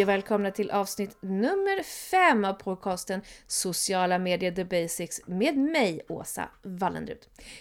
[0.00, 6.00] Hej och välkomna till avsnitt nummer fem av podcasten Sociala medier the basics med mig,
[6.08, 7.18] Åsa Wallenrud.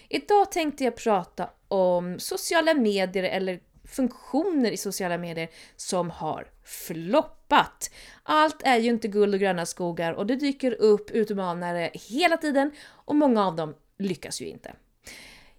[0.10, 7.92] Idag tänkte jag prata om sociala medier eller funktioner i sociala medier som har floppat.
[8.24, 12.72] Allt är ju inte guld och gröna skogar och det dyker upp utmanare hela tiden
[12.90, 14.74] och många av dem lyckas ju inte.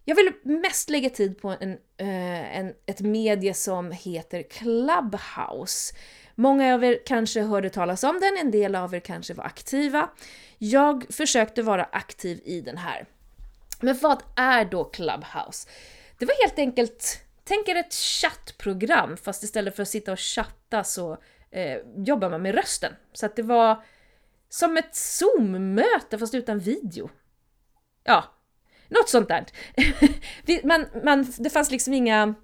[0.05, 5.95] Jag vill mest lägga tid på en, eh, en, ett medie som heter Clubhouse.
[6.41, 10.11] Många av er kanske hörde talas om den, en del av er kanske var aktiva.
[10.59, 13.07] Jag försökte vara aktiv i den här.
[13.81, 15.69] Men vad är då Clubhouse?
[16.19, 20.85] Det var helt enkelt, tänk er ett chattprogram fast istället för att sitta och chatta
[20.85, 21.19] så
[21.51, 22.93] eh, jobbar man med rösten.
[23.13, 23.83] Så att det var
[24.49, 27.11] som ett Zoom-möte fast utan video.
[28.05, 28.25] Ja,
[28.89, 29.47] något sånt där.
[30.67, 32.35] man, man, det fanns liksom inga,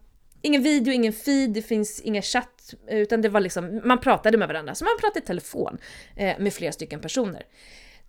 [0.43, 4.49] ingen video, ingen feed, det finns inga chatt, utan det var liksom, man pratade med
[4.49, 4.75] varandra.
[4.75, 5.79] Så man pratade i telefon
[6.17, 7.47] eh, med flera stycken personer.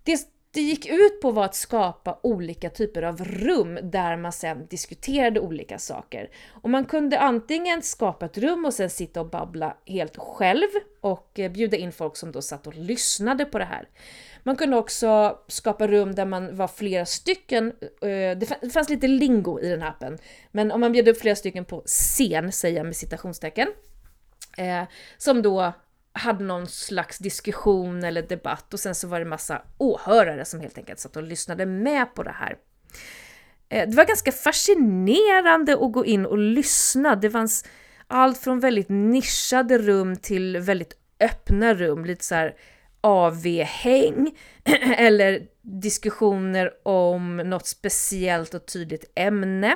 [0.04, 0.20] Det,
[0.52, 5.40] det gick ut på var att skapa olika typer av rum där man sen diskuterade
[5.40, 6.30] olika saker.
[6.62, 10.68] Och man kunde antingen skapa ett rum och sen sitta och babbla helt själv
[11.02, 13.90] och eh, bjuda in folk som då satt och lyssnade på det här.
[14.44, 17.68] Man kunde också skapa rum där man var flera stycken.
[18.02, 20.18] Eh, det fanns lite lingo i den här appen.
[20.52, 23.68] Men om man bjöd upp flera stycken på scen, säger jag med citationstecken,
[24.58, 24.84] eh,
[25.18, 25.74] som då
[26.18, 30.78] hade någon slags diskussion eller debatt och sen så var det massa åhörare som helt
[30.78, 32.58] enkelt satt och lyssnade med på det här.
[33.70, 37.16] Eh, det var ganska fascinerande att gå in och lyssna.
[37.16, 37.66] Det fanns
[38.08, 42.56] allt från väldigt nischade rum till väldigt öppna rum, lite så här
[43.02, 44.38] AV-häng
[44.98, 49.76] eller diskussioner om något speciellt och tydligt ämne.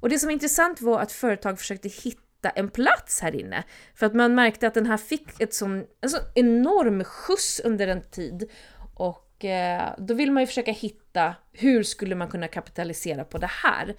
[0.00, 3.64] Och det som var intressant var att företag försökte hitta en plats här inne.
[3.94, 7.88] För att man märkte att den här fick ett sån, en sån enorm skjuts under
[7.88, 8.50] en tid.
[8.94, 13.50] Och eh, då vill man ju försöka hitta hur skulle man kunna kapitalisera på det
[13.50, 13.94] här.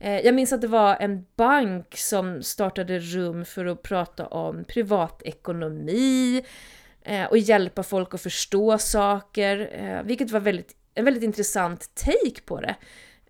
[0.00, 4.64] Eh, jag minns att det var en bank som startade rum för att prata om
[4.64, 6.44] privatekonomi,
[7.02, 12.40] eh, och hjälpa folk att förstå saker, eh, vilket var väldigt, en väldigt intressant take
[12.46, 12.74] på det.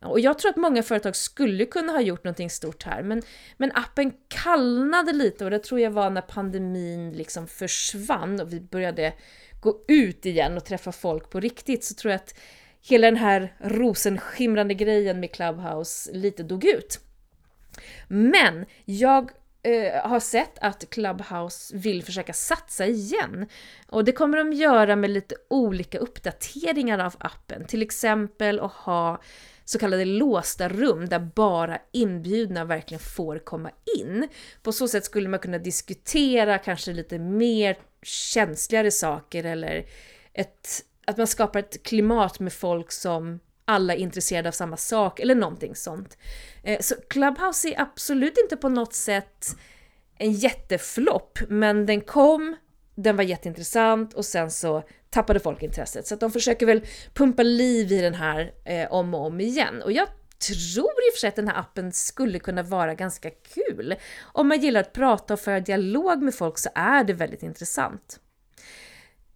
[0.03, 3.23] Och jag tror att många företag skulle kunna ha gjort någonting stort här, men,
[3.57, 8.61] men appen kallnade lite och det tror jag var när pandemin liksom försvann och vi
[8.61, 9.13] började
[9.61, 12.35] gå ut igen och träffa folk på riktigt, så tror jag att
[12.89, 17.01] hela den här rosenskimrande grejen med Clubhouse lite dog ut.
[18.09, 19.31] Men jag
[19.63, 23.47] eh, har sett att Clubhouse vill försöka satsa igen.
[23.89, 27.65] Och det kommer de göra med lite olika uppdateringar av appen.
[27.65, 29.21] Till exempel att ha
[29.69, 34.29] så kallade låsta rum där bara inbjudna verkligen får komma in.
[34.63, 39.87] På så sätt skulle man kunna diskutera kanske lite mer känsligare saker eller
[40.33, 40.69] ett,
[41.07, 45.35] att man skapar ett klimat med folk som alla är intresserade av samma sak eller
[45.35, 46.19] någonting sånt.
[46.63, 49.57] Eh, så Clubhouse är absolut inte på något sätt
[50.19, 52.57] en jätteflopp, men den kom,
[52.97, 56.07] den var jätteintressant och sen så tappade folk intresset.
[56.07, 59.83] Så att de försöker väl pumpa liv i den här eh, om och om igen.
[59.83, 60.09] Och jag
[60.49, 63.95] tror i och för sig att den här appen skulle kunna vara ganska kul.
[64.21, 68.21] Om man gillar att prata och föra dialog med folk så är det väldigt intressant.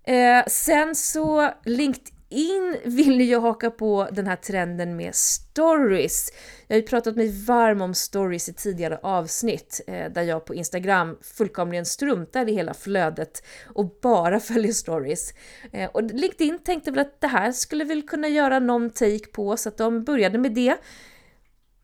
[0.05, 6.33] Eh, sen så LinkedIn in ville ju haka på den här trenden med stories.
[6.67, 10.55] Jag har ju pratat mig varm om stories i tidigare avsnitt eh, där jag på
[10.55, 15.35] Instagram fullkomligen struntar i hela flödet och bara följer stories.
[15.73, 19.57] Eh, och LinkedIn tänkte väl att det här skulle väl kunna göra någon take på
[19.57, 20.77] så att de började med det.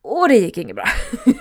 [0.08, 0.88] Och det gick inget bra.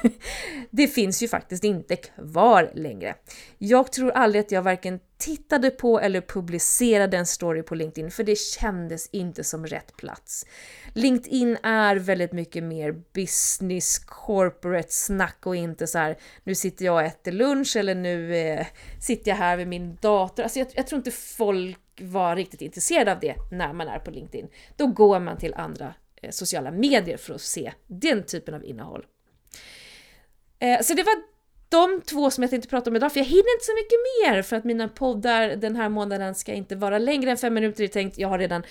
[0.71, 3.15] det finns ju faktiskt inte kvar längre.
[3.57, 8.23] Jag tror aldrig att jag varken tittade på eller publicerade en story på LinkedIn för
[8.23, 10.45] det kändes inte som rätt plats.
[10.93, 16.95] LinkedIn är väldigt mycket mer business, corporate snack och inte så här nu sitter jag
[16.95, 18.65] och äter lunch eller nu eh,
[19.01, 20.43] sitter jag här vid min dator.
[20.43, 24.11] Alltså jag, jag tror inte folk var riktigt intresserade av det när man är på
[24.11, 24.47] LinkedIn.
[24.75, 25.93] Då går man till andra
[26.25, 29.05] Eh, sociala medier för att se den typen av innehåll.
[30.59, 31.15] Eh, så det var
[31.69, 34.41] de två som jag tänkte prata om idag, för jag hinner inte så mycket mer
[34.41, 37.83] för att mina poddar den här månaden ska inte vara längre än fem minuter.
[37.83, 38.63] Jag tänkt, jag har redan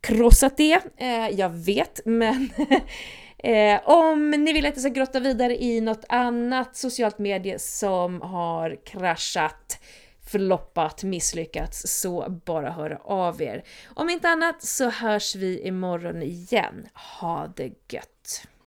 [0.00, 2.50] krossat det, eh, jag vet, men
[3.84, 8.84] om ni vill att jag ska grotta vidare i något annat socialt medie som har
[8.84, 9.80] kraschat
[10.28, 13.64] förloppat misslyckats, så bara höra av er.
[13.94, 16.86] Om inte annat så hörs vi imorgon igen.
[17.20, 18.48] Ha det gött!